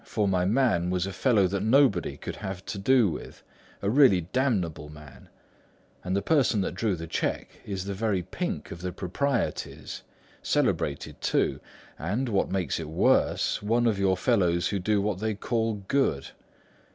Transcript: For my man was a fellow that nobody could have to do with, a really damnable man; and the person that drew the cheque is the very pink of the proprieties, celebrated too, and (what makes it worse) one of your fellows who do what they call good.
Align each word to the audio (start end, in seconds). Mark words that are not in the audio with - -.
For 0.03 0.27
my 0.27 0.45
man 0.45 0.89
was 0.89 1.05
a 1.05 1.13
fellow 1.13 1.45
that 1.45 1.61
nobody 1.61 2.17
could 2.17 2.37
have 2.37 2.65
to 2.65 2.79
do 2.79 3.11
with, 3.11 3.43
a 3.83 3.89
really 3.91 4.21
damnable 4.21 4.89
man; 4.89 5.29
and 6.03 6.15
the 6.15 6.23
person 6.23 6.61
that 6.61 6.73
drew 6.73 6.95
the 6.95 7.05
cheque 7.05 7.61
is 7.67 7.85
the 7.85 7.93
very 7.93 8.23
pink 8.23 8.71
of 8.71 8.81
the 8.81 8.91
proprieties, 8.91 10.01
celebrated 10.41 11.21
too, 11.21 11.59
and 11.99 12.29
(what 12.29 12.49
makes 12.49 12.79
it 12.79 12.89
worse) 12.89 13.61
one 13.61 13.85
of 13.85 13.99
your 13.99 14.17
fellows 14.17 14.69
who 14.69 14.79
do 14.79 15.03
what 15.03 15.19
they 15.19 15.35
call 15.35 15.83
good. 15.87 16.29